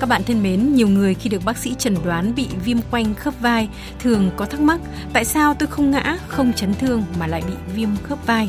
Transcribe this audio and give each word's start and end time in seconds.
Các 0.00 0.08
bạn 0.08 0.22
thân 0.24 0.42
mến, 0.42 0.74
nhiều 0.74 0.88
người 0.88 1.14
khi 1.14 1.28
được 1.28 1.44
bác 1.44 1.58
sĩ 1.58 1.74
chẩn 1.78 1.96
đoán 2.04 2.34
bị 2.34 2.48
viêm 2.64 2.78
quanh 2.90 3.14
khớp 3.14 3.40
vai 3.40 3.68
thường 3.98 4.30
có 4.36 4.46
thắc 4.46 4.60
mắc 4.60 4.80
tại 5.12 5.24
sao 5.24 5.54
tôi 5.54 5.66
không 5.66 5.90
ngã, 5.90 6.18
không 6.28 6.52
chấn 6.52 6.74
thương 6.74 7.04
mà 7.18 7.26
lại 7.26 7.42
bị 7.46 7.54
viêm 7.74 7.88
khớp 8.02 8.26
vai. 8.26 8.48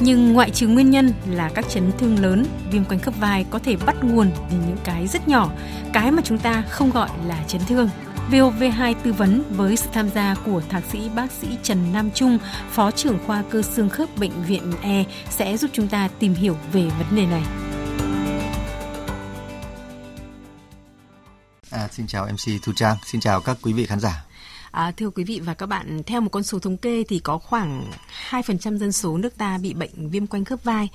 Nhưng 0.00 0.32
ngoại 0.32 0.50
trừ 0.50 0.68
nguyên 0.68 0.90
nhân 0.90 1.12
là 1.30 1.50
các 1.54 1.68
chấn 1.68 1.92
thương 1.98 2.18
lớn, 2.18 2.46
viêm 2.70 2.84
quanh 2.84 3.00
khớp 3.00 3.20
vai 3.20 3.46
có 3.50 3.58
thể 3.58 3.76
bắt 3.86 4.04
nguồn 4.04 4.30
từ 4.50 4.56
những 4.66 4.76
cái 4.84 5.06
rất 5.06 5.28
nhỏ, 5.28 5.50
cái 5.92 6.10
mà 6.10 6.22
chúng 6.24 6.38
ta 6.38 6.62
không 6.68 6.90
gọi 6.90 7.08
là 7.26 7.44
chấn 7.48 7.60
thương. 7.68 7.88
VOV2 8.30 8.94
tư 9.02 9.12
vấn 9.12 9.42
với 9.50 9.76
sự 9.76 9.88
tham 9.92 10.08
gia 10.14 10.34
của 10.46 10.62
thạc 10.68 10.82
sĩ 10.92 11.08
bác 11.14 11.32
sĩ 11.32 11.48
Trần 11.62 11.92
Nam 11.92 12.10
Trung, 12.14 12.38
Phó 12.70 12.90
trưởng 12.90 13.18
khoa 13.26 13.42
cơ 13.50 13.62
xương 13.62 13.88
khớp 13.88 14.08
Bệnh 14.18 14.42
viện 14.46 14.72
E 14.82 15.04
sẽ 15.30 15.56
giúp 15.56 15.70
chúng 15.72 15.88
ta 15.88 16.08
tìm 16.18 16.34
hiểu 16.34 16.56
về 16.72 16.82
vấn 16.82 17.16
đề 17.16 17.26
này. 17.26 17.42
À, 21.70 21.88
xin 21.92 22.06
chào 22.06 22.26
MC 22.26 22.62
Thu 22.62 22.72
Trang, 22.72 22.96
xin 23.04 23.20
chào 23.20 23.40
các 23.40 23.56
quý 23.62 23.72
vị 23.72 23.86
khán 23.86 24.00
giả. 24.00 24.24
À, 24.70 24.92
thưa 24.96 25.10
quý 25.10 25.24
vị 25.24 25.40
và 25.40 25.54
các 25.54 25.66
bạn, 25.66 26.02
theo 26.06 26.20
một 26.20 26.28
con 26.28 26.42
số 26.42 26.58
thống 26.58 26.76
kê 26.76 27.04
thì 27.08 27.18
có 27.18 27.38
khoảng 27.38 27.92
2% 28.30 28.78
dân 28.78 28.92
số 28.92 29.16
nước 29.16 29.36
ta 29.36 29.58
bị 29.58 29.74
bệnh 29.74 30.10
viêm 30.10 30.26
quanh 30.26 30.44
khớp 30.44 30.64
vai 30.64 30.88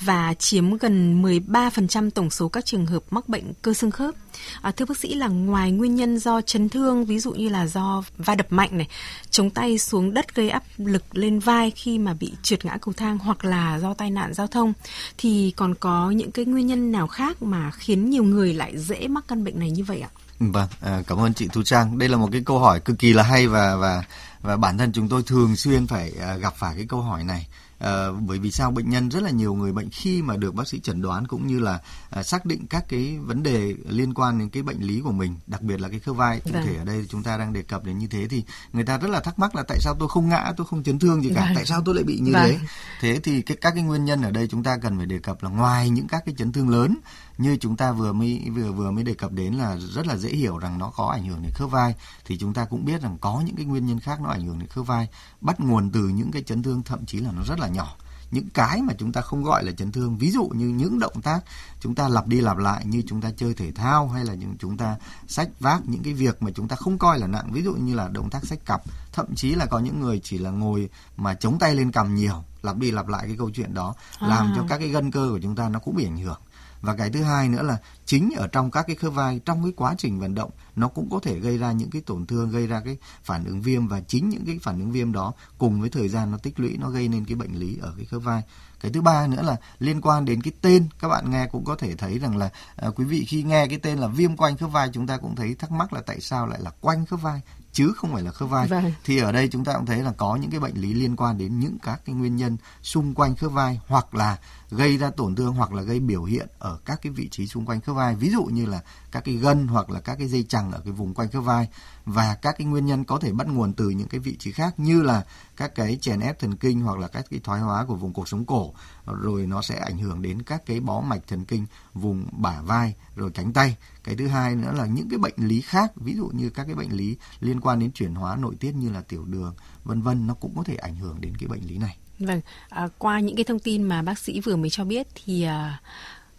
và 0.00 0.34
chiếm 0.34 0.76
gần 0.76 1.22
13% 1.22 2.10
tổng 2.10 2.30
số 2.30 2.48
các 2.48 2.64
trường 2.64 2.86
hợp 2.86 3.02
mắc 3.10 3.28
bệnh 3.28 3.52
cơ 3.62 3.74
xương 3.74 3.90
khớp. 3.90 4.14
À, 4.62 4.70
thưa 4.70 4.84
bác 4.84 4.98
sĩ 4.98 5.14
là 5.14 5.28
ngoài 5.28 5.70
nguyên 5.72 5.94
nhân 5.94 6.18
do 6.18 6.40
chấn 6.40 6.68
thương, 6.68 7.04
ví 7.04 7.18
dụ 7.18 7.32
như 7.32 7.48
là 7.48 7.66
do 7.66 8.02
va 8.18 8.34
đập 8.34 8.46
mạnh 8.50 8.78
này, 8.78 8.88
chống 9.30 9.50
tay 9.50 9.78
xuống 9.78 10.14
đất 10.14 10.34
gây 10.34 10.50
áp 10.50 10.62
lực 10.78 11.16
lên 11.16 11.38
vai 11.38 11.70
khi 11.70 11.98
mà 11.98 12.14
bị 12.14 12.32
trượt 12.42 12.64
ngã 12.64 12.76
cầu 12.80 12.94
thang 12.96 13.18
hoặc 13.18 13.44
là 13.44 13.78
do 13.78 13.94
tai 13.94 14.10
nạn 14.10 14.34
giao 14.34 14.46
thông, 14.46 14.72
thì 15.18 15.52
còn 15.56 15.74
có 15.74 16.10
những 16.10 16.30
cái 16.30 16.44
nguyên 16.44 16.66
nhân 16.66 16.92
nào 16.92 17.06
khác 17.06 17.42
mà 17.42 17.70
khiến 17.70 18.10
nhiều 18.10 18.24
người 18.24 18.54
lại 18.54 18.78
dễ 18.78 19.08
mắc 19.08 19.24
căn 19.28 19.44
bệnh 19.44 19.58
này 19.58 19.70
như 19.70 19.84
vậy 19.84 20.00
ạ? 20.00 20.08
Vâng, 20.38 20.68
à, 20.80 21.02
cảm 21.06 21.18
ơn 21.18 21.34
chị 21.34 21.48
Thu 21.52 21.62
Trang. 21.62 21.98
Đây 21.98 22.08
là 22.08 22.16
một 22.16 22.28
cái 22.32 22.42
câu 22.44 22.58
hỏi 22.58 22.80
cực 22.80 22.98
kỳ 22.98 23.12
là 23.12 23.22
hay 23.22 23.46
và 23.46 23.76
và 23.76 24.04
và 24.42 24.56
bản 24.56 24.78
thân 24.78 24.92
chúng 24.92 25.08
tôi 25.08 25.22
thường 25.22 25.56
xuyên 25.56 25.86
phải 25.86 26.12
à, 26.20 26.36
gặp 26.36 26.54
phải 26.56 26.74
cái 26.76 26.86
câu 26.88 27.00
hỏi 27.00 27.24
này. 27.24 27.46
À, 27.80 28.06
bởi 28.26 28.38
vì 28.38 28.50
sao 28.50 28.70
bệnh 28.70 28.90
nhân 28.90 29.08
rất 29.08 29.22
là 29.22 29.30
nhiều 29.30 29.54
người 29.54 29.72
bệnh 29.72 29.90
khi 29.90 30.22
mà 30.22 30.36
được 30.36 30.54
bác 30.54 30.68
sĩ 30.68 30.80
chẩn 30.80 31.02
đoán 31.02 31.26
cũng 31.26 31.46
như 31.46 31.58
là 31.58 31.80
à, 32.10 32.22
xác 32.22 32.44
định 32.46 32.66
các 32.70 32.84
cái 32.88 33.18
vấn 33.18 33.42
đề 33.42 33.74
liên 33.88 34.14
quan 34.14 34.38
đến 34.38 34.48
cái 34.48 34.62
bệnh 34.62 34.80
lý 34.80 35.00
của 35.00 35.12
mình 35.12 35.34
đặc 35.46 35.62
biệt 35.62 35.80
là 35.80 35.88
cái 35.88 35.98
khớp 35.98 36.16
vai 36.16 36.40
cụ 36.40 36.50
vâng. 36.52 36.66
thể 36.66 36.76
ở 36.76 36.84
đây 36.84 37.06
chúng 37.08 37.22
ta 37.22 37.36
đang 37.36 37.52
đề 37.52 37.62
cập 37.62 37.84
đến 37.84 37.98
như 37.98 38.06
thế 38.06 38.26
thì 38.28 38.44
người 38.72 38.84
ta 38.84 38.98
rất 38.98 39.10
là 39.10 39.20
thắc 39.20 39.38
mắc 39.38 39.54
là 39.54 39.62
tại 39.68 39.78
sao 39.80 39.96
tôi 39.98 40.08
không 40.08 40.28
ngã 40.28 40.52
tôi 40.56 40.66
không 40.66 40.82
chấn 40.82 40.98
thương 40.98 41.22
gì 41.22 41.30
cả 41.34 41.44
vâng. 41.44 41.54
tại 41.54 41.66
sao 41.66 41.82
tôi 41.84 41.94
lại 41.94 42.04
bị 42.04 42.18
như 42.18 42.32
vâng. 42.32 42.42
thế 42.44 42.58
thế 43.00 43.20
thì 43.22 43.42
cái 43.42 43.56
các 43.60 43.74
cái 43.74 43.82
nguyên 43.82 44.04
nhân 44.04 44.22
ở 44.22 44.30
đây 44.30 44.48
chúng 44.48 44.62
ta 44.62 44.76
cần 44.76 44.96
phải 44.96 45.06
đề 45.06 45.18
cập 45.18 45.42
là 45.42 45.50
ngoài 45.50 45.90
những 45.90 46.08
các 46.08 46.22
cái 46.26 46.34
chấn 46.38 46.52
thương 46.52 46.68
lớn 46.68 46.96
như 47.40 47.56
chúng 47.56 47.76
ta 47.76 47.92
vừa 47.92 48.12
mới 48.12 48.50
vừa 48.54 48.72
vừa 48.72 48.90
mới 48.90 49.04
đề 49.04 49.14
cập 49.14 49.32
đến 49.32 49.54
là 49.54 49.76
rất 49.76 50.06
là 50.06 50.16
dễ 50.16 50.28
hiểu 50.28 50.58
rằng 50.58 50.78
nó 50.78 50.90
có 50.96 51.06
ảnh 51.06 51.24
hưởng 51.24 51.42
đến 51.42 51.52
khớp 51.54 51.70
vai 51.70 51.94
thì 52.24 52.38
chúng 52.38 52.54
ta 52.54 52.64
cũng 52.64 52.84
biết 52.84 53.02
rằng 53.02 53.18
có 53.20 53.42
những 53.46 53.56
cái 53.56 53.64
nguyên 53.64 53.86
nhân 53.86 54.00
khác 54.00 54.20
nó 54.20 54.28
ảnh 54.28 54.46
hưởng 54.46 54.58
đến 54.58 54.68
khớp 54.68 54.86
vai. 54.86 55.08
Bắt 55.40 55.60
nguồn 55.60 55.90
từ 55.90 56.00
những 56.00 56.30
cái 56.30 56.42
chấn 56.42 56.62
thương 56.62 56.82
thậm 56.82 57.06
chí 57.06 57.18
là 57.18 57.32
nó 57.32 57.42
rất 57.42 57.58
là 57.58 57.68
nhỏ. 57.68 57.96
Những 58.30 58.48
cái 58.54 58.82
mà 58.82 58.94
chúng 58.98 59.12
ta 59.12 59.20
không 59.20 59.44
gọi 59.44 59.64
là 59.64 59.72
chấn 59.72 59.92
thương 59.92 60.18
ví 60.18 60.30
dụ 60.30 60.44
như 60.44 60.68
những 60.68 60.98
động 60.98 61.22
tác 61.22 61.40
chúng 61.80 61.94
ta 61.94 62.08
lặp 62.08 62.26
đi 62.26 62.40
lặp 62.40 62.56
lại 62.56 62.86
như 62.86 63.02
chúng 63.08 63.20
ta 63.20 63.30
chơi 63.36 63.54
thể 63.54 63.72
thao 63.72 64.08
hay 64.08 64.24
là 64.24 64.34
những 64.34 64.56
chúng 64.58 64.76
ta 64.76 64.96
sách 65.26 65.48
vác 65.60 65.88
những 65.88 66.02
cái 66.02 66.14
việc 66.14 66.42
mà 66.42 66.50
chúng 66.54 66.68
ta 66.68 66.76
không 66.76 66.98
coi 66.98 67.18
là 67.18 67.26
nặng 67.26 67.52
ví 67.52 67.62
dụ 67.62 67.74
như 67.74 67.94
là 67.94 68.08
động 68.08 68.30
tác 68.30 68.46
sách 68.46 68.58
cặp 68.66 68.82
thậm 69.12 69.34
chí 69.34 69.54
là 69.54 69.66
có 69.66 69.78
những 69.78 70.00
người 70.00 70.20
chỉ 70.24 70.38
là 70.38 70.50
ngồi 70.50 70.88
mà 71.16 71.34
chống 71.34 71.58
tay 71.58 71.74
lên 71.74 71.92
cầm 71.92 72.14
nhiều 72.14 72.44
lặp 72.62 72.76
đi 72.76 72.90
lặp 72.90 73.08
lại 73.08 73.22
cái 73.26 73.36
câu 73.38 73.50
chuyện 73.50 73.74
đó 73.74 73.94
à. 74.18 74.28
làm 74.28 74.52
cho 74.56 74.64
các 74.68 74.78
cái 74.78 74.88
gân 74.88 75.10
cơ 75.10 75.28
của 75.30 75.40
chúng 75.42 75.56
ta 75.56 75.68
nó 75.68 75.78
cũng 75.78 75.96
bị 75.96 76.04
ảnh 76.04 76.18
hưởng 76.18 76.40
và 76.80 76.96
cái 76.96 77.10
thứ 77.10 77.22
hai 77.22 77.48
nữa 77.48 77.62
là 77.62 77.78
chính 78.04 78.30
ở 78.36 78.48
trong 78.48 78.70
các 78.70 78.86
cái 78.86 78.96
khớp 78.96 79.12
vai 79.12 79.40
trong 79.44 79.62
cái 79.62 79.72
quá 79.76 79.94
trình 79.98 80.20
vận 80.20 80.34
động 80.34 80.50
nó 80.76 80.88
cũng 80.88 81.10
có 81.10 81.20
thể 81.22 81.38
gây 81.38 81.58
ra 81.58 81.72
những 81.72 81.90
cái 81.90 82.02
tổn 82.06 82.26
thương 82.26 82.50
gây 82.50 82.66
ra 82.66 82.82
cái 82.84 82.96
phản 83.22 83.44
ứng 83.44 83.62
viêm. 83.62 83.88
Và 83.88 84.00
chính 84.00 84.28
những 84.28 84.46
cái 84.46 84.58
phản 84.62 84.80
ứng 84.80 84.92
viêm 84.92 85.12
đó 85.12 85.32
cùng 85.58 85.80
với 85.80 85.90
thời 85.90 86.08
gian 86.08 86.30
nó 86.30 86.38
tích 86.38 86.60
lũy 86.60 86.76
nó 86.76 86.90
gây 86.90 87.08
nên 87.08 87.24
cái 87.24 87.34
bệnh 87.34 87.54
lý 87.54 87.78
ở 87.82 87.94
cái 87.96 88.06
khớp 88.06 88.22
vai. 88.22 88.42
Cái 88.80 88.92
thứ 88.92 89.00
ba 89.00 89.26
nữa 89.26 89.42
là 89.42 89.56
liên 89.78 90.00
quan 90.00 90.24
đến 90.24 90.42
cái 90.42 90.52
tên. 90.60 90.88
Các 91.00 91.08
bạn 91.08 91.30
nghe 91.30 91.46
cũng 91.46 91.64
có 91.64 91.76
thể 91.76 91.96
thấy 91.96 92.18
rằng 92.18 92.36
là 92.36 92.50
à, 92.76 92.88
quý 92.90 93.04
vị 93.04 93.24
khi 93.28 93.42
nghe 93.42 93.66
cái 93.66 93.78
tên 93.78 93.98
là 93.98 94.06
viêm 94.06 94.36
quanh 94.36 94.56
khớp 94.56 94.70
vai 94.72 94.90
chúng 94.92 95.06
ta 95.06 95.16
cũng 95.16 95.36
thấy 95.36 95.54
thắc 95.54 95.70
mắc 95.70 95.92
là 95.92 96.00
tại 96.06 96.20
sao 96.20 96.46
lại 96.46 96.58
là 96.62 96.70
quanh 96.80 97.06
khớp 97.06 97.22
vai? 97.22 97.40
Chứ 97.72 97.92
không 97.96 98.12
phải 98.12 98.22
là 98.22 98.30
khớp 98.30 98.48
vai. 98.48 98.68
Vâng. 98.68 98.92
thì 99.04 99.18
ở 99.18 99.32
đây 99.32 99.48
chúng 99.48 99.64
ta 99.64 99.72
cũng 99.72 99.86
thấy 99.86 100.02
là 100.02 100.12
có 100.12 100.36
những 100.36 100.50
cái 100.50 100.60
bệnh 100.60 100.76
lý 100.76 100.94
liên 100.94 101.16
quan 101.16 101.38
đến 101.38 101.60
những 101.60 101.78
các 101.82 102.00
cái 102.04 102.14
nguyên 102.14 102.36
nhân 102.36 102.56
xung 102.82 103.14
quanh 103.14 103.36
khớp 103.36 103.52
vai 103.52 103.80
hoặc 103.86 104.14
là 104.14 104.38
gây 104.70 104.96
ra 104.98 105.10
tổn 105.10 105.34
thương 105.34 105.54
hoặc 105.54 105.72
là 105.72 105.82
gây 105.82 106.00
biểu 106.00 106.24
hiện 106.24 106.48
ở 106.58 106.78
các 106.84 106.98
cái 107.02 107.12
vị 107.12 107.28
trí 107.28 107.46
xung 107.46 107.66
quanh 107.66 107.80
khớp 107.80 107.96
vai. 107.96 108.14
Ví 108.14 108.30
dụ 108.30 108.44
như 108.44 108.66
là 108.66 108.80
các 109.12 109.24
cái 109.24 109.34
gân 109.34 109.68
hoặc 109.68 109.90
là 109.90 110.00
các 110.00 110.14
cái 110.18 110.28
dây 110.28 110.44
chằng 110.48 110.72
ở 110.72 110.80
cái 110.84 110.92
vùng 110.92 111.14
quanh 111.14 111.30
khớp 111.30 111.44
vai 111.44 111.68
và 112.04 112.34
các 112.42 112.54
cái 112.58 112.66
nguyên 112.66 112.86
nhân 112.86 113.04
có 113.04 113.18
thể 113.18 113.32
bắt 113.32 113.46
nguồn 113.46 113.72
từ 113.72 113.90
những 113.90 114.08
cái 114.08 114.20
vị 114.20 114.36
trí 114.38 114.52
khác 114.52 114.74
như 114.80 115.02
là 115.02 115.24
các 115.56 115.74
cái 115.74 115.98
chèn 116.00 116.20
ép 116.20 116.38
thần 116.38 116.56
kinh 116.56 116.80
hoặc 116.80 116.98
là 116.98 117.08
các 117.08 117.24
cái 117.30 117.40
thoái 117.44 117.60
hóa 117.60 117.84
của 117.84 117.94
vùng 117.94 118.12
cột 118.12 118.28
sống 118.28 118.44
cổ. 118.44 118.74
Rồi 119.06 119.46
nó 119.46 119.62
sẽ 119.62 119.78
ảnh 119.78 119.98
hưởng 119.98 120.22
đến 120.22 120.42
các 120.42 120.66
cái 120.66 120.80
bó 120.80 121.00
mạch 121.00 121.22
thần 121.28 121.44
kinh 121.44 121.66
vùng 121.94 122.26
bả 122.32 122.60
vai 122.62 122.94
rồi 123.16 123.30
cánh 123.30 123.52
tay 123.52 123.76
cái 124.10 124.16
thứ 124.16 124.26
hai 124.26 124.54
nữa 124.56 124.72
là 124.76 124.86
những 124.86 125.08
cái 125.08 125.18
bệnh 125.18 125.34
lý 125.36 125.60
khác 125.60 125.92
ví 125.96 126.14
dụ 126.14 126.30
như 126.32 126.50
các 126.50 126.64
cái 126.64 126.74
bệnh 126.74 126.92
lý 126.92 127.16
liên 127.40 127.60
quan 127.60 127.78
đến 127.78 127.92
chuyển 127.92 128.14
hóa 128.14 128.36
nội 128.36 128.54
tiết 128.60 128.72
như 128.74 128.90
là 128.90 129.02
tiểu 129.08 129.24
đường 129.24 129.54
vân 129.84 130.02
vân 130.02 130.26
nó 130.26 130.34
cũng 130.34 130.52
có 130.56 130.62
thể 130.62 130.74
ảnh 130.74 130.96
hưởng 130.96 131.20
đến 131.20 131.32
cái 131.40 131.48
bệnh 131.48 131.60
lý 131.66 131.78
này. 131.78 131.96
Vâng 132.18 132.40
à, 132.68 132.88
qua 132.98 133.20
những 133.20 133.36
cái 133.36 133.44
thông 133.44 133.58
tin 133.58 133.82
mà 133.82 134.02
bác 134.02 134.18
sĩ 134.18 134.40
vừa 134.40 134.56
mới 134.56 134.70
cho 134.70 134.84
biết 134.84 135.06
thì 135.14 135.42
à, 135.42 135.80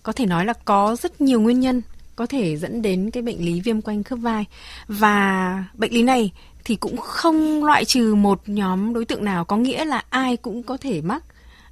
có 0.03 0.13
thể 0.13 0.25
nói 0.25 0.45
là 0.45 0.53
có 0.65 0.95
rất 0.95 1.21
nhiều 1.21 1.41
nguyên 1.41 1.59
nhân 1.59 1.81
có 2.15 2.25
thể 2.25 2.57
dẫn 2.57 2.81
đến 2.81 3.11
cái 3.11 3.23
bệnh 3.23 3.45
lý 3.45 3.61
viêm 3.61 3.81
quanh 3.81 4.03
khớp 4.03 4.19
vai. 4.19 4.45
Và 4.88 5.63
bệnh 5.73 5.93
lý 5.93 6.03
này 6.03 6.31
thì 6.63 6.75
cũng 6.75 6.97
không 6.97 7.63
loại 7.63 7.85
trừ 7.85 8.15
một 8.15 8.41
nhóm 8.45 8.93
đối 8.93 9.05
tượng 9.05 9.25
nào 9.25 9.45
có 9.45 9.57
nghĩa 9.57 9.85
là 9.85 10.03
ai 10.09 10.38
cũng 10.38 10.63
có 10.63 10.77
thể 10.77 11.01
mắc 11.01 11.23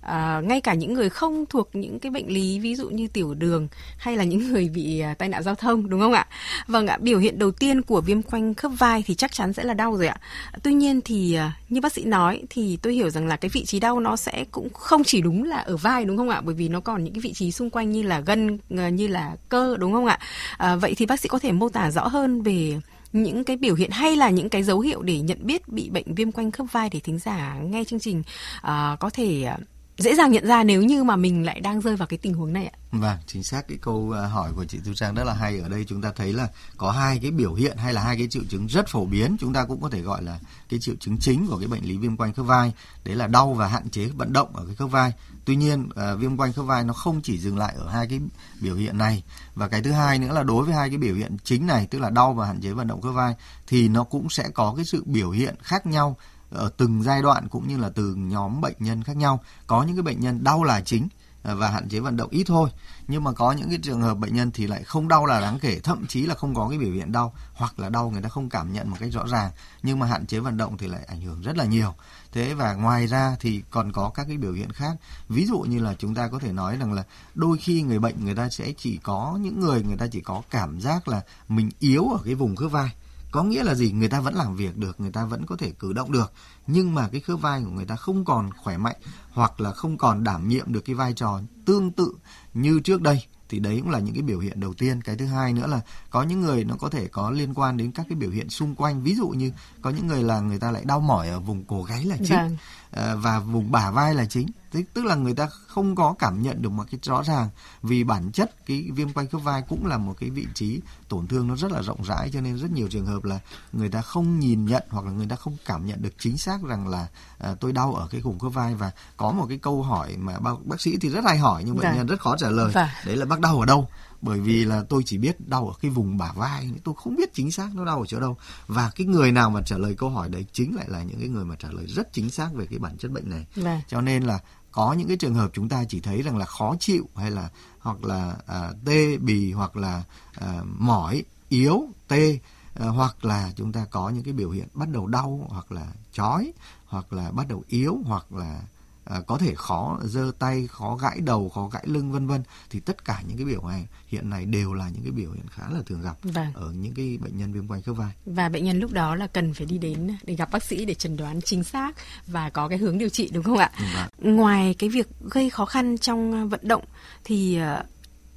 à, 0.02 0.42
ngay 0.46 0.62
cả 0.62 0.74
những 0.74 0.94
người 0.94 1.10
không 1.10 1.46
thuộc 1.50 1.70
những 1.74 2.00
cái 2.00 2.12
bệnh 2.12 2.28
lý 2.28 2.60
ví 2.60 2.76
dụ 2.76 2.90
như 2.90 3.08
tiểu 3.08 3.34
đường 3.34 3.68
hay 3.98 4.18
là 4.18 4.24
những 4.24 4.48
người 4.48 4.70
bị 4.70 5.00
à, 5.00 5.14
tai 5.14 5.30
nạn 5.30 5.44
giao 5.44 5.56
thông 5.56 5.90
đúng 5.90 6.00
không 6.00 6.14
ạ? 6.14 6.28
Vâng 6.68 6.88
ạ 6.88 6.98
biểu 7.02 7.20
hiện 7.20 7.40
đầu 7.40 7.52
tiên 7.52 7.82
của 7.82 8.02
viêm 8.02 8.22
quanh 8.22 8.54
khớp 8.54 8.72
vai 8.78 9.04
thì 9.06 9.16
chắc 9.16 9.32
chắn 9.32 9.54
sẽ 9.54 9.64
là 9.64 9.74
đau 9.74 9.96
rồi 9.96 10.08
ạ. 10.08 10.18
Tuy 10.64 10.74
nhiên 10.74 11.02
thì 11.02 11.34
à, 11.34 11.58
như 11.70 11.82
bác 11.82 11.94
sĩ 11.94 12.04
nói 12.04 12.42
thì 12.50 12.78
tôi 12.82 12.94
hiểu 12.94 13.10
rằng 13.10 13.28
là 13.28 13.36
cái 13.36 13.50
vị 13.54 13.66
trí 13.66 13.80
đau 13.80 14.00
nó 14.00 14.16
sẽ 14.16 14.46
cũng 14.52 14.70
không 14.74 15.04
chỉ 15.04 15.22
đúng 15.22 15.44
là 15.44 15.58
ở 15.58 15.78
vai 15.78 16.06
đúng 16.06 16.18
không 16.18 16.30
ạ? 16.30 16.42
Bởi 16.42 16.56
vì 16.56 16.70
nó 16.70 16.80
còn 16.80 17.04
những 17.04 17.14
cái 17.14 17.22
vị 17.22 17.34
trí 17.34 17.52
xung 17.52 17.70
quanh 17.70 17.92
như 17.92 18.04
là 18.04 18.20
gân 18.20 18.58
à, 18.78 18.90
như 18.90 19.08
là 19.08 19.36
cơ 19.50 19.78
đúng 19.80 19.94
không 19.94 20.06
ạ? 20.06 20.20
À, 20.58 20.76
vậy 20.76 20.94
thì 20.98 21.06
bác 21.06 21.20
sĩ 21.20 21.30
có 21.30 21.40
thể 21.40 21.52
mô 21.52 21.70
tả 21.70 21.92
rõ 21.92 22.08
hơn 22.08 22.42
về 22.42 22.80
những 23.14 23.44
cái 23.44 23.58
biểu 23.58 23.76
hiện 23.76 23.92
hay 23.92 24.16
là 24.16 24.30
những 24.30 24.50
cái 24.50 24.64
dấu 24.64 24.80
hiệu 24.80 25.02
để 25.02 25.20
nhận 25.20 25.38
biết 25.42 25.68
bị 25.68 25.90
bệnh 25.90 26.16
viêm 26.16 26.32
quanh 26.32 26.52
khớp 26.52 26.72
vai? 26.72 26.90
Để 26.94 27.00
thính 27.00 27.20
giả 27.20 27.56
nghe 27.64 27.84
chương 27.84 28.00
trình 28.00 28.20
uh, 28.58 29.00
có 29.00 29.10
thể 29.14 29.46
uh, 29.54 29.60
dễ 30.00 30.16
dàng 30.16 30.32
nhận 30.32 30.48
ra 30.48 30.64
nếu 30.64 30.84
như 30.84 31.04
mà 31.04 31.16
mình 31.16 31.46
lại 31.46 31.60
đang 31.60 31.82
rơi 31.82 31.96
vào 31.96 32.08
cái 32.08 32.18
tình 32.18 32.34
huống 32.34 32.54
này 32.54 32.66
ạ. 32.66 32.78
Vâng, 32.92 33.18
chính 33.28 33.44
xác 33.44 33.68
cái 33.68 33.78
câu 33.82 34.12
ờ, 34.12 34.28
hỏi 34.28 34.52
của 34.56 34.66
chị 34.66 34.80
Thu 34.86 34.94
Trang 34.94 35.16
rất 35.16 35.24
là 35.24 35.34
hay. 35.34 35.60
Ở 35.60 35.70
đây 35.70 35.86
chúng 35.88 36.02
ta 36.02 36.12
thấy 36.16 36.34
là 36.34 36.48
có 36.78 36.92
hai 36.92 37.20
cái 37.22 37.32
biểu 37.32 37.54
hiện 37.54 37.78
hay 37.78 37.94
là 37.94 38.02
hai 38.02 38.18
cái 38.18 38.28
triệu 38.30 38.44
chứng 38.50 38.68
rất 38.68 38.88
phổ 38.88 39.06
biến. 39.06 39.38
Chúng 39.40 39.54
ta 39.54 39.66
cũng 39.66 39.82
có 39.82 39.90
thể 39.90 40.02
gọi 40.02 40.24
là 40.24 40.40
cái 40.70 40.80
triệu 40.80 40.96
chứng 41.00 41.18
chính 41.18 41.48
của 41.48 41.58
cái 41.58 41.68
bệnh 41.68 41.84
lý 41.84 41.98
viêm 41.98 42.18
quanh 42.18 42.34
khớp 42.34 42.46
vai. 42.46 42.74
Đấy 43.04 43.16
là 43.16 43.28
đau 43.28 43.54
và 43.54 43.68
hạn 43.68 43.90
chế 43.90 44.06
vận 44.06 44.34
động 44.34 44.56
ở 44.56 44.66
cái 44.66 44.76
khớp 44.76 44.92
vai. 44.92 45.14
Tuy 45.46 45.56
nhiên, 45.56 45.90
ờ, 45.96 46.18
viêm 46.18 46.38
quanh 46.38 46.54
khớp 46.54 46.66
vai 46.66 46.84
nó 46.84 46.94
không 46.94 47.22
chỉ 47.22 47.38
dừng 47.38 47.58
lại 47.58 47.74
ở 47.78 47.90
hai 47.90 48.08
cái 48.08 48.20
biểu 48.62 48.76
hiện 48.76 48.98
này. 48.98 49.24
Và 49.56 49.68
cái 49.68 49.82
thứ 49.82 49.92
hai 49.92 50.20
nữa 50.20 50.34
là 50.34 50.44
đối 50.44 50.66
với 50.66 50.74
hai 50.74 50.90
cái 50.90 50.98
biểu 50.98 51.16
hiện 51.16 51.38
chính 51.44 51.68
này, 51.68 51.88
tức 51.92 52.00
là 52.00 52.10
đau 52.10 52.34
và 52.34 52.48
hạn 52.48 52.62
chế 52.62 52.72
vận 52.72 52.88
động 52.88 53.02
khớp 53.02 53.14
vai, 53.14 53.36
thì 53.68 53.88
nó 53.88 54.04
cũng 54.04 54.30
sẽ 54.30 54.50
có 54.54 54.74
cái 54.76 54.86
sự 54.86 55.04
biểu 55.06 55.32
hiện 55.32 55.56
khác 55.62 55.86
nhau 55.86 56.18
ở 56.50 56.70
từng 56.78 57.04
giai 57.04 57.22
đoạn 57.22 57.48
cũng 57.48 57.68
như 57.68 57.78
là 57.78 57.90
từ 57.90 58.16
nhóm 58.16 58.62
bệnh 58.62 58.76
nhân 58.80 59.04
khác 59.04 59.18
nhau. 59.18 59.40
Có 59.68 59.84
những 59.84 59.96
cái 59.96 60.04
bệnh 60.04 60.20
nhân 60.20 60.44
đau 60.44 60.64
là 60.64 60.82
chính 60.82 61.08
à, 61.44 61.54
và 61.54 61.70
hạn 61.70 61.90
chế 61.90 62.00
vận 62.00 62.18
động 62.18 62.30
ít 62.30 62.44
thôi. 62.44 62.70
Nhưng 63.08 63.24
mà 63.24 63.32
có 63.32 63.52
những 63.52 63.70
cái 63.70 63.80
trường 63.82 64.02
hợp 64.02 64.18
bệnh 64.18 64.36
nhân 64.36 64.52
thì 64.52 64.68
lại 64.68 64.84
không 64.84 65.08
đau 65.08 65.26
là 65.26 65.42
đáng 65.42 65.60
kể, 65.60 65.80
thậm 65.84 66.08
chí 66.08 66.26
là 66.26 66.36
không 66.36 66.56
có 66.56 66.70
cái 66.70 66.78
biểu 66.78 66.92
hiện 66.92 67.12
đau 67.12 67.34
hoặc 67.54 67.80
là 67.80 67.90
đau 67.90 68.10
người 68.10 68.22
ta 68.22 68.30
không 68.30 68.50
cảm 68.50 68.74
nhận 68.74 68.90
một 68.90 68.98
cách 69.00 69.10
rõ 69.12 69.28
ràng, 69.28 69.52
nhưng 69.84 70.00
mà 70.00 70.08
hạn 70.08 70.26
chế 70.26 70.40
vận 70.40 70.58
động 70.58 70.78
thì 70.78 70.88
lại 70.88 71.06
ảnh 71.08 71.22
hưởng 71.22 71.42
rất 71.42 71.58
là 71.58 71.66
nhiều. 71.66 71.94
Thế 72.32 72.54
và 72.54 72.74
ngoài 72.74 73.08
ra 73.08 73.36
thì 73.40 73.62
còn 73.70 73.92
có 73.92 74.10
các 74.10 74.28
cái 74.28 74.38
biểu 74.38 74.54
hiện 74.54 74.72
khác. 74.72 74.92
Ví 75.30 75.46
dụ 75.46 75.60
như 75.60 75.80
là 75.80 75.96
chúng 76.00 76.16
ta 76.16 76.28
có 76.28 76.40
thể 76.40 76.52
nói 76.52 76.78
rằng 76.78 76.94
là 76.94 77.04
đôi 77.36 77.58
khi 77.58 77.82
người 77.82 78.00
bệnh 78.00 78.26
người 78.26 78.36
ta 78.36 78.50
sẽ 78.50 78.74
chỉ 78.78 79.00
có, 79.04 79.40
những 79.42 79.60
người 79.60 79.84
người 79.84 79.98
ta 79.98 80.08
chỉ 80.08 80.22
có 80.22 80.42
cảm 80.50 80.82
giác 80.82 81.08
là 81.08 81.22
mình 81.48 81.70
yếu 81.80 82.06
ở 82.06 82.20
cái 82.26 82.36
vùng 82.36 82.56
khớp 82.56 82.72
vai 82.72 82.90
có 83.32 83.44
nghĩa 83.44 83.64
là 83.64 83.76
gì? 83.76 83.92
Người 83.92 84.10
ta 84.10 84.20
vẫn 84.20 84.36
làm 84.36 84.56
việc 84.56 84.78
được, 84.78 85.00
người 85.00 85.12
ta 85.12 85.26
vẫn 85.26 85.46
có 85.46 85.56
thể 85.58 85.72
cử 85.72 85.94
động 85.94 86.12
được. 86.12 86.32
Nhưng 86.68 86.96
mà 86.96 87.10
cái 87.12 87.22
khớp 87.22 87.42
vai 87.42 87.62
của 87.64 87.72
người 87.72 87.86
ta 87.86 87.96
không 87.96 88.26
còn 88.26 88.50
khỏe 88.54 88.78
mạnh 88.78 88.96
hoặc 89.40 89.62
là 89.62 89.72
không 89.72 89.98
còn 89.98 90.24
đảm 90.24 90.48
nhiệm 90.48 90.74
được 90.74 90.82
cái 90.86 90.96
vai 90.96 91.14
trò 91.14 91.42
tương 91.66 91.92
tự 91.92 92.14
như 92.54 92.80
trước 92.80 93.02
đây 93.02 93.26
thì 93.50 93.60
đấy 93.60 93.80
cũng 93.82 93.90
là 93.90 94.00
những 94.00 94.14
cái 94.14 94.24
biểu 94.24 94.40
hiện 94.40 94.60
đầu 94.60 94.74
tiên 94.74 95.02
cái 95.02 95.16
thứ 95.16 95.26
hai 95.26 95.54
nữa 95.54 95.68
là 95.68 95.82
có 96.10 96.24
những 96.24 96.42
người 96.42 96.64
nó 96.64 96.76
có 96.80 96.90
thể 96.90 97.08
có 97.08 97.32
liên 97.32 97.54
quan 97.54 97.78
đến 97.78 97.92
các 97.92 98.06
cái 98.10 98.16
biểu 98.16 98.30
hiện 98.30 98.50
xung 98.50 98.76
quanh 98.76 99.04
ví 99.04 99.16
dụ 99.16 99.28
như 99.30 99.52
có 99.82 99.90
những 99.90 100.08
người 100.08 100.24
là 100.24 100.40
người 100.40 100.60
ta 100.60 100.72
lại 100.72 100.84
đau 100.86 101.00
mỏi 101.00 101.30
ở 101.30 101.40
vùng 101.40 101.66
cổ 101.66 101.84
gáy 101.84 102.06
là 102.06 102.18
chính 102.18 102.38
vâng. 102.38 102.58
Ờ, 102.92 103.18
và 103.18 103.40
vùng 103.40 103.72
bả 103.72 103.92
vai 103.92 104.14
là 104.14 104.26
chính 104.26 104.48
tức, 104.72 104.82
tức 104.94 105.06
là 105.06 105.16
người 105.16 105.34
ta 105.34 105.48
không 105.68 105.96
có 105.96 106.16
cảm 106.20 106.42
nhận 106.42 106.62
được 106.62 106.70
một 106.70 106.84
cái 106.92 107.00
rõ 107.04 107.24
ràng 107.24 107.50
vì 107.82 108.04
bản 108.04 108.32
chất 108.32 108.66
cái 108.66 108.90
viêm 108.96 109.14
quanh 109.14 109.28
khớp 109.28 109.44
vai 109.44 109.62
cũng 109.70 109.86
là 109.86 109.98
một 109.98 110.14
cái 110.20 110.30
vị 110.30 110.48
trí 110.54 110.82
tổn 111.10 111.28
thương 111.28 111.48
nó 111.48 111.56
rất 111.56 111.72
là 111.72 111.82
rộng 111.82 112.04
rãi 112.04 112.30
cho 112.34 112.42
nên 112.42 112.58
rất 112.58 112.72
nhiều 112.72 112.88
trường 112.88 113.06
hợp 113.06 113.24
là 113.24 113.40
người 113.72 113.90
ta 113.90 114.02
không 114.02 114.40
nhìn 114.40 114.66
nhận 114.66 114.84
hoặc 114.90 115.06
là 115.06 115.12
người 115.12 115.28
ta 115.30 115.36
không 115.36 115.58
cảm 115.66 115.86
nhận 115.86 116.02
được 116.02 116.14
chính 116.18 116.38
xác 116.38 116.64
rằng 116.64 116.88
là 116.88 117.08
à, 117.38 117.56
tôi 117.60 117.72
đau 117.72 117.94
ở 117.94 118.08
cái 118.12 118.22
vùng 118.22 118.40
khớp 118.40 118.54
vai 118.54 118.76
và 118.76 118.92
có 119.18 119.29
một 119.32 119.46
cái 119.50 119.58
câu 119.58 119.84
hỏi 119.84 120.16
mà 120.18 120.40
bác, 120.40 120.66
bác 120.66 120.82
sĩ 120.82 120.98
thì 121.02 121.10
rất 121.10 121.24
hay 121.26 121.38
hỏi 121.38 121.64
nhưng 121.66 121.76
bệnh 121.76 121.84
dạ. 121.84 121.96
nhân 121.96 122.08
rất 122.08 122.20
khó 122.20 122.38
trả 122.38 122.50
lời 122.50 122.72
dạ. 122.76 123.02
đấy 123.06 123.16
là 123.16 123.26
bác 123.26 123.40
đau 123.40 123.60
ở 123.60 123.66
đâu 123.66 123.88
bởi 124.22 124.40
vì 124.40 124.66
là 124.66 124.84
tôi 124.90 125.04
chỉ 125.06 125.18
biết 125.18 125.48
đau 125.48 125.68
ở 125.68 125.74
cái 125.82 125.92
vùng 125.92 126.18
bả 126.18 126.32
vai 126.36 126.70
tôi 126.84 126.96
không 126.98 127.16
biết 127.16 127.34
chính 127.34 127.52
xác 127.52 127.76
nó 127.76 127.86
đau 127.86 128.00
ở 128.00 128.06
chỗ 128.06 128.20
đâu 128.20 128.38
và 128.68 128.92
cái 128.96 129.08
người 129.08 129.32
nào 129.32 129.50
mà 129.50 129.62
trả 129.62 129.78
lời 129.78 129.96
câu 129.98 130.10
hỏi 130.10 130.30
đấy 130.30 130.46
chính 130.54 130.76
lại 130.76 130.86
là 130.90 131.04
những 131.04 131.20
cái 131.20 131.30
người 131.30 131.46
mà 131.46 131.56
trả 131.56 131.72
lời 131.72 131.86
rất 131.88 132.14
chính 132.14 132.30
xác 132.30 132.54
về 132.54 132.66
cái 132.66 132.80
bản 132.80 132.98
chất 132.98 133.12
bệnh 133.12 133.30
này 133.30 133.46
vâng. 133.56 133.82
cho 133.88 134.02
nên 134.02 134.24
là 134.24 134.40
có 134.72 134.94
những 134.94 135.08
cái 135.08 135.18
trường 135.18 135.34
hợp 135.34 135.50
chúng 135.54 135.70
ta 135.70 135.84
chỉ 135.90 136.00
thấy 136.00 136.22
rằng 136.22 136.38
là 136.38 136.46
khó 136.46 136.76
chịu 136.80 137.10
hay 137.16 137.32
là 137.32 137.50
hoặc 137.80 138.04
là 138.04 138.36
à, 138.48 138.72
tê 138.86 139.18
bì 139.18 139.52
hoặc 139.52 139.78
là 139.78 140.04
à, 140.36 140.62
mỏi 140.64 141.24
yếu 141.50 141.88
tê 142.08 142.40
à, 142.74 142.88
hoặc 142.88 143.26
là 143.26 143.52
chúng 143.56 143.72
ta 143.72 143.86
có 143.92 144.10
những 144.10 144.24
cái 144.24 144.34
biểu 144.34 144.50
hiện 144.50 144.68
bắt 144.74 144.90
đầu 144.90 145.08
đau 145.08 145.48
hoặc 145.50 145.72
là 145.72 145.88
chói 146.12 146.54
hoặc 146.86 147.14
là 147.14 147.32
bắt 147.32 147.48
đầu 147.50 147.64
yếu 147.68 147.98
hoặc 148.06 148.34
là 148.34 148.62
à, 149.10 149.22
có 149.28 149.38
thể 149.38 149.54
khó 149.56 150.00
giơ 150.04 150.32
tay 150.40 150.68
khó 150.72 150.96
gãi 150.96 151.20
đầu 151.22 151.50
khó 151.50 151.68
gãi 151.68 151.84
lưng 151.88 152.12
vân 152.12 152.28
vân 152.28 152.44
thì 152.70 152.80
tất 152.80 153.06
cả 153.06 153.22
những 153.28 153.38
cái 153.38 153.46
biểu 153.46 153.68
này 153.68 153.86
hiện 154.08 154.30
nay 154.30 154.46
đều 154.46 154.74
là 154.74 154.90
những 154.90 155.04
cái 155.04 155.12
biểu 155.12 155.32
hiện 155.32 155.46
khá 155.50 155.64
là 155.70 155.80
thường 155.86 156.02
gặp 156.02 156.18
vâng. 156.24 156.54
ở 156.54 156.72
những 156.72 156.94
cái 156.94 157.18
bệnh 157.22 157.38
nhân 157.38 157.54
viêm 157.54 157.68
quanh 157.68 157.82
khớp 157.82 157.98
vai 157.98 158.12
và 158.26 158.50
bệnh 158.50 158.64
nhân 158.64 158.80
lúc 158.80 158.92
đó 158.92 159.16
là 159.16 159.28
cần 159.28 159.54
phải 159.54 159.66
đi 159.66 159.78
đến 159.78 160.18
để 160.24 160.36
gặp 160.36 160.52
bác 160.52 160.64
sĩ 160.64 160.86
để 160.86 160.94
chẩn 160.94 161.18
đoán 161.18 161.42
chính 161.42 161.64
xác 161.64 161.92
và 162.28 162.50
có 162.50 162.68
cái 162.68 162.78
hướng 162.78 162.98
điều 162.98 163.10
trị 163.10 163.30
đúng 163.34 163.44
không 163.44 163.58
ạ 163.58 163.72
vâng. 163.96 164.36
ngoài 164.36 164.76
cái 164.80 164.90
việc 164.90 165.08
gây 165.22 165.50
khó 165.50 165.66
khăn 165.66 165.98
trong 165.98 166.50
vận 166.50 166.60
động 166.64 166.84
thì 167.24 167.60
uh, 167.80 167.86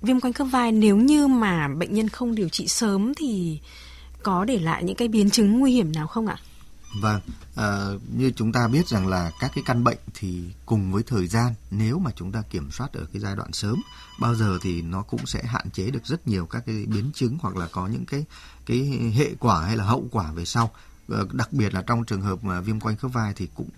viêm 0.02 0.20
quanh 0.20 0.32
khớp 0.32 0.46
vai 0.50 0.72
nếu 0.72 0.96
như 0.96 1.26
mà 1.26 1.68
bệnh 1.68 1.94
nhân 1.94 2.08
không 2.08 2.34
điều 2.34 2.48
trị 2.48 2.68
sớm 2.68 3.12
thì 3.14 3.60
có 4.22 4.44
để 4.44 4.58
lại 4.58 4.84
những 4.84 4.96
cái 4.96 5.08
biến 5.08 5.30
chứng 5.30 5.60
nguy 5.60 5.72
hiểm 5.72 5.92
nào 5.92 6.06
không 6.06 6.26
ạ? 6.26 6.36
Vâng, 7.00 7.20
à, 7.54 7.86
như 8.16 8.32
chúng 8.36 8.52
ta 8.52 8.68
biết 8.68 8.88
rằng 8.88 9.06
là 9.06 9.30
các 9.40 9.50
cái 9.54 9.64
căn 9.66 9.84
bệnh 9.84 9.98
thì 10.14 10.42
cùng 10.66 10.92
với 10.92 11.02
thời 11.02 11.26
gian 11.26 11.54
nếu 11.70 11.98
mà 11.98 12.10
chúng 12.16 12.32
ta 12.32 12.42
kiểm 12.50 12.70
soát 12.70 12.92
ở 12.92 13.06
cái 13.12 13.20
giai 13.20 13.36
đoạn 13.36 13.52
sớm 13.52 13.82
bao 14.20 14.34
giờ 14.34 14.58
thì 14.62 14.82
nó 14.82 15.02
cũng 15.02 15.26
sẽ 15.26 15.42
hạn 15.44 15.70
chế 15.70 15.90
được 15.90 16.06
rất 16.06 16.28
nhiều 16.28 16.46
các 16.46 16.62
cái 16.66 16.86
biến 16.86 17.10
chứng 17.14 17.38
hoặc 17.40 17.56
là 17.56 17.68
có 17.72 17.86
những 17.86 18.04
cái 18.04 18.24
cái 18.66 18.78
hệ 19.16 19.34
quả 19.38 19.64
hay 19.64 19.76
là 19.76 19.84
hậu 19.84 20.08
quả 20.10 20.32
về 20.32 20.44
sau. 20.44 20.70
À, 21.08 21.18
đặc 21.32 21.52
biệt 21.52 21.74
là 21.74 21.82
trong 21.82 22.04
trường 22.04 22.22
hợp 22.22 22.44
mà 22.44 22.60
viêm 22.60 22.80
quanh 22.80 22.96
khớp 22.96 23.12
vai 23.12 23.32
thì 23.36 23.48
cũng 23.54 23.70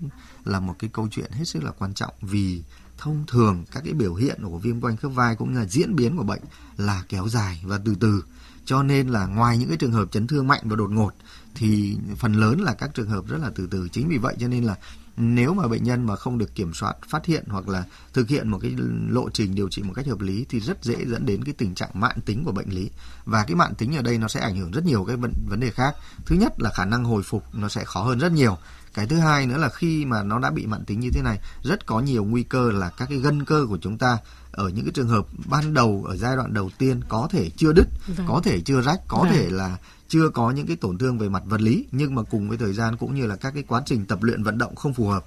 là 0.45 0.61
một 0.61 0.75
cái 0.79 0.91
câu 0.93 1.09
chuyện 1.11 1.33
hết 1.33 1.45
sức 1.45 1.65
là 1.65 1.71
quan 1.71 1.95
trọng 1.95 2.15
vì 2.21 2.63
thông 2.99 3.25
thường 3.27 3.65
các 3.73 3.83
cái 3.85 3.93
biểu 3.93 4.15
hiện 4.15 4.41
của 4.45 4.59
viêm 4.59 4.81
quanh 4.81 4.97
khớp 4.97 5.13
vai 5.13 5.37
cũng 5.37 5.53
như 5.53 5.59
là 5.59 5.67
diễn 5.67 5.97
biến 5.97 6.17
của 6.17 6.23
bệnh 6.23 6.43
là 6.77 7.05
kéo 7.09 7.29
dài 7.29 7.63
và 7.65 7.79
từ 7.85 7.95
từ. 8.01 8.25
Cho 8.65 8.83
nên 8.83 9.09
là 9.09 9.27
ngoài 9.27 9.59
những 9.59 9.69
cái 9.69 9.77
trường 9.77 9.93
hợp 9.93 10.13
chấn 10.13 10.27
thương 10.27 10.49
mạnh 10.49 10.61
và 10.65 10.77
đột 10.77 10.91
ngột 10.91 11.13
thì 11.55 11.97
phần 12.17 12.33
lớn 12.33 12.61
là 12.61 12.75
các 12.75 12.91
trường 12.95 13.09
hợp 13.09 13.27
rất 13.27 13.39
là 13.41 13.51
từ 13.55 13.69
từ. 13.71 13.89
Chính 13.93 14.09
vì 14.09 14.19
vậy 14.19 14.35
cho 14.39 14.49
nên 14.49 14.65
là 14.65 14.77
nếu 15.17 15.55
mà 15.55 15.69
bệnh 15.69 15.85
nhân 15.85 16.07
mà 16.07 16.17
không 16.17 16.39
được 16.39 16.55
kiểm 16.55 16.75
soát, 16.75 16.97
phát 17.09 17.27
hiện 17.27 17.45
hoặc 17.49 17.69
là 17.69 17.85
thực 18.13 18.29
hiện 18.29 18.49
một 18.49 18.59
cái 18.63 18.75
lộ 19.09 19.31
trình 19.31 19.55
điều 19.55 19.69
trị 19.69 19.83
một 19.83 19.93
cách 19.97 20.07
hợp 20.07 20.21
lý 20.21 20.47
thì 20.49 20.61
rất 20.61 20.85
dễ 20.85 21.05
dẫn 21.07 21.27
đến 21.27 21.45
cái 21.45 21.55
tình 21.59 21.75
trạng 21.75 21.91
mạn 21.95 22.21
tính 22.21 22.45
của 22.45 22.53
bệnh 22.53 22.69
lý. 22.69 22.91
Và 23.25 23.45
cái 23.45 23.55
mạn 23.55 23.75
tính 23.75 23.97
ở 23.97 24.03
đây 24.03 24.19
nó 24.19 24.29
sẽ 24.29 24.41
ảnh 24.41 24.57
hưởng 24.57 24.71
rất 24.71 24.85
nhiều 24.85 25.05
cái 25.05 25.17
vấn 25.17 25.33
vấn 25.49 25.61
đề 25.61 25.71
khác. 25.71 25.95
Thứ 26.27 26.37
nhất 26.37 26.53
là 26.61 26.71
khả 26.71 26.85
năng 26.85 27.05
hồi 27.05 27.23
phục 27.23 27.45
nó 27.55 27.69
sẽ 27.69 27.85
khó 27.85 28.03
hơn 28.03 28.19
rất 28.19 28.33
nhiều 28.33 28.59
cái 28.95 29.07
thứ 29.07 29.17
hai 29.17 29.47
nữa 29.47 29.59
là 29.59 29.69
khi 29.69 30.05
mà 30.05 30.23
nó 30.23 30.39
đã 30.39 30.51
bị 30.51 30.67
mạn 30.67 30.85
tính 30.85 31.01
như 31.01 31.11
thế 31.13 31.23
này 31.23 31.39
rất 31.63 31.87
có 31.87 32.01
nhiều 32.01 32.25
nguy 32.25 32.43
cơ 32.43 32.71
là 32.71 32.91
các 32.91 33.09
cái 33.09 33.19
gân 33.19 33.45
cơ 33.45 33.67
của 33.69 33.79
chúng 33.81 33.99
ta 33.99 34.19
ở 34.53 34.69
những 34.69 34.85
cái 34.85 34.93
trường 34.95 35.09
hợp 35.09 35.27
ban 35.47 35.75
đầu 35.75 36.05
ở 36.09 36.17
giai 36.17 36.37
đoạn 36.37 36.55
đầu 36.55 36.71
tiên 36.79 37.01
có 37.09 37.29
thể 37.31 37.51
chưa 37.57 37.73
đứt 37.73 37.89
vâng. 38.07 38.27
có 38.29 38.41
thể 38.45 38.61
chưa 38.61 38.81
rách 38.81 39.01
có 39.09 39.19
vâng. 39.19 39.33
thể 39.33 39.51
là 39.51 39.77
chưa 40.09 40.29
có 40.29 40.51
những 40.51 40.67
cái 40.67 40.77
tổn 40.77 40.99
thương 40.99 41.19
về 41.19 41.29
mặt 41.29 41.43
vật 41.47 41.61
lý 41.61 41.87
nhưng 41.93 42.15
mà 42.15 42.23
cùng 42.23 42.49
với 42.49 42.59
thời 42.59 42.73
gian 42.73 42.97
cũng 42.97 43.15
như 43.15 43.27
là 43.27 43.37
các 43.37 43.55
cái 43.55 43.63
quá 43.63 43.83
trình 43.87 44.07
tập 44.07 44.23
luyện 44.23 44.43
vận 44.43 44.59
động 44.59 44.75
không 44.75 44.95
phù 44.95 45.09
hợp 45.09 45.25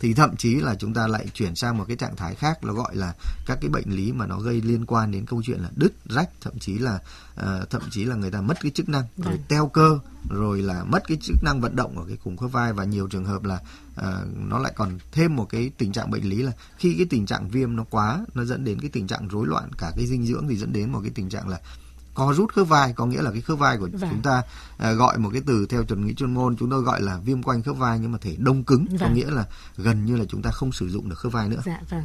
thì 0.00 0.14
thậm 0.14 0.36
chí 0.36 0.54
là 0.54 0.74
chúng 0.74 0.94
ta 0.94 1.06
lại 1.06 1.26
chuyển 1.34 1.54
sang 1.54 1.78
một 1.78 1.84
cái 1.88 1.96
trạng 1.96 2.16
thái 2.16 2.34
khác 2.34 2.64
nó 2.64 2.72
gọi 2.72 2.96
là 2.96 3.14
các 3.46 3.58
cái 3.60 3.70
bệnh 3.70 3.90
lý 3.90 4.12
mà 4.12 4.26
nó 4.26 4.38
gây 4.38 4.60
liên 4.60 4.86
quan 4.86 5.10
đến 5.10 5.26
câu 5.26 5.42
chuyện 5.46 5.60
là 5.60 5.70
đứt 5.76 5.92
rách 6.04 6.30
thậm 6.40 6.58
chí 6.58 6.78
là 6.78 6.98
uh, 7.40 7.70
thậm 7.70 7.82
chí 7.90 8.04
là 8.04 8.16
người 8.16 8.30
ta 8.30 8.40
mất 8.40 8.56
cái 8.60 8.72
chức 8.74 8.88
năng 8.88 9.04
rồi 9.16 9.34
vâng. 9.34 9.42
teo 9.48 9.68
cơ 9.68 9.98
rồi 10.30 10.62
là 10.62 10.84
mất 10.84 11.08
cái 11.08 11.18
chức 11.22 11.36
năng 11.42 11.60
vận 11.60 11.76
động 11.76 11.98
ở 11.98 12.04
cái 12.08 12.16
cùng 12.24 12.36
khớp 12.36 12.52
vai 12.52 12.72
và 12.72 12.84
nhiều 12.84 13.08
trường 13.08 13.24
hợp 13.24 13.44
là 13.44 13.60
uh, 14.00 14.04
nó 14.48 14.58
lại 14.58 14.72
còn 14.76 14.98
thêm 15.12 15.36
một 15.36 15.44
cái 15.44 15.70
tình 15.78 15.92
trạng 15.92 16.10
bệnh 16.10 16.28
lý 16.28 16.42
là 16.42 16.52
khi 16.78 16.94
cái 16.94 17.06
tình 17.10 17.26
trạng 17.26 17.48
viêm 17.48 17.76
nó 17.76 17.84
quá 17.90 18.24
nó 18.34 18.44
dẫn 18.44 18.64
đến 18.64 18.80
cái 18.80 18.90
tình 18.90 19.06
trạng 19.06 19.28
rối 19.28 19.46
loạn 19.46 19.70
cả 19.78 19.92
cái 19.96 20.06
dinh 20.06 20.26
dưỡng 20.26 20.48
thì 20.48 20.56
dẫn 20.56 20.72
đến 20.72 20.92
một 20.92 21.00
cái 21.02 21.10
tình 21.14 21.28
trạng 21.28 21.48
là 21.48 21.60
co 22.16 22.32
rút 22.32 22.52
khớp 22.52 22.68
vai 22.68 22.92
có 22.92 23.06
nghĩa 23.06 23.22
là 23.22 23.30
cái 23.30 23.40
khớp 23.40 23.58
vai 23.58 23.76
của 23.78 23.88
vâng. 23.92 24.10
chúng 24.10 24.22
ta 24.22 24.42
à, 24.78 24.92
gọi 24.92 25.18
một 25.18 25.30
cái 25.32 25.42
từ 25.46 25.66
theo 25.66 25.84
chuẩn 25.84 26.06
nghĩa 26.06 26.12
chuyên 26.12 26.34
môn 26.34 26.56
chúng 26.56 26.70
tôi 26.70 26.82
gọi 26.82 27.02
là 27.02 27.18
viêm 27.24 27.42
quanh 27.42 27.62
khớp 27.62 27.76
vai 27.76 27.98
nhưng 27.98 28.12
mà 28.12 28.18
thể 28.20 28.36
đông 28.38 28.64
cứng 28.64 28.86
vâng. 28.90 28.98
có 29.00 29.08
nghĩa 29.08 29.30
là 29.30 29.44
gần 29.76 30.04
như 30.04 30.16
là 30.16 30.24
chúng 30.28 30.42
ta 30.42 30.50
không 30.50 30.72
sử 30.72 30.88
dụng 30.88 31.08
được 31.08 31.18
khớp 31.18 31.32
vai 31.32 31.48
nữa. 31.48 31.60
Dạ 31.64 31.80
vâng 31.90 32.04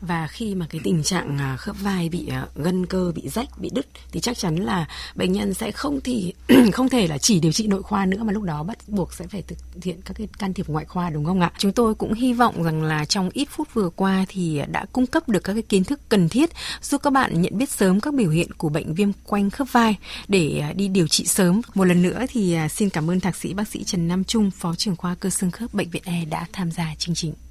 và 0.00 0.26
khi 0.26 0.54
mà 0.54 0.66
cái 0.70 0.80
tình 0.84 1.02
trạng 1.02 1.38
à, 1.38 1.56
khớp 1.56 1.76
vai 1.80 2.08
bị 2.08 2.28
à, 2.28 2.46
gân 2.54 2.86
cơ 2.86 3.12
bị 3.14 3.28
rách, 3.28 3.58
bị 3.58 3.70
đứt 3.72 3.86
thì 4.12 4.20
chắc 4.20 4.38
chắn 4.38 4.56
là 4.56 4.88
bệnh 5.14 5.32
nhân 5.32 5.54
sẽ 5.54 5.70
không 5.70 6.00
thì 6.00 6.34
không 6.72 6.88
thể 6.88 7.06
là 7.06 7.18
chỉ 7.18 7.40
điều 7.40 7.52
trị 7.52 7.66
nội 7.66 7.82
khoa 7.82 8.06
nữa 8.06 8.22
mà 8.22 8.32
lúc 8.32 8.42
đó 8.42 8.62
bắt 8.62 8.78
buộc 8.88 9.12
sẽ 9.12 9.26
phải 9.26 9.42
thực 9.42 9.58
hiện 9.82 10.00
các 10.04 10.14
cái 10.16 10.28
can 10.38 10.54
thiệp 10.54 10.68
ngoại 10.68 10.84
khoa, 10.84 11.10
đúng 11.10 11.24
không 11.24 11.40
ạ? 11.40 11.52
Chúng 11.58 11.72
tôi 11.72 11.94
cũng 11.94 12.12
hy 12.12 12.32
vọng 12.32 12.62
rằng 12.62 12.82
là 12.82 13.04
trong 13.04 13.30
ít 13.32 13.48
phút 13.50 13.74
vừa 13.74 13.90
qua 13.90 14.24
thì 14.28 14.62
đã 14.70 14.84
cung 14.92 15.06
cấp 15.06 15.28
được 15.28 15.44
các 15.44 15.52
cái 15.52 15.62
kiến 15.62 15.84
thức 15.84 16.00
cần 16.08 16.28
thiết 16.28 16.50
giúp 16.82 17.02
các 17.02 17.12
bạn 17.12 17.42
nhận 17.42 17.58
biết 17.58 17.70
sớm 17.70 18.00
các 18.00 18.14
biểu 18.14 18.30
hiện 18.30 18.52
của 18.52 18.68
bệnh 18.68 18.94
viêm 18.94 19.10
quanh 19.24 19.50
khớp 19.50 19.72
vai 19.72 19.96
để 20.28 20.58
à, 20.58 20.72
đi 20.72 20.88
điều 20.88 21.08
trị 21.08 21.26
sớm. 21.26 21.60
Một 21.74 21.84
lần 21.84 22.02
nữa 22.02 22.24
thì 22.28 22.56
xin 22.70 22.90
cảm 22.90 23.10
ơn 23.10 23.20
thạc 23.20 23.36
sĩ 23.36 23.54
bác 23.54 23.68
sĩ 23.68 23.84
Trần 23.84 24.08
Nam 24.08 24.24
Trung, 24.24 24.50
phó 24.50 24.74
trưởng 24.74 24.96
khoa 24.96 25.14
cơ 25.14 25.30
xương 25.30 25.50
khớp 25.50 25.74
bệnh 25.74 25.90
viện 25.90 26.02
E 26.04 26.24
đã 26.24 26.46
tham 26.52 26.70
gia 26.70 26.94
chương 26.98 27.14
trình. 27.14 27.32